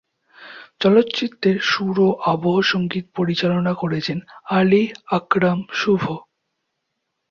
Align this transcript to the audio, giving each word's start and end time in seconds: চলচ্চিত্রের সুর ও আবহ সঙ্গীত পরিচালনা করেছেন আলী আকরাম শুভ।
চলচ্চিত্রের 0.81 1.57
সুর 1.61 1.95
ও 1.99 2.09
আবহ 2.31 2.55
সঙ্গীত 2.71 3.05
পরিচালনা 3.15 3.73
করেছেন 3.73 4.17
আলী 4.51 4.83
আকরাম 5.17 5.59
শুভ। 5.73 6.03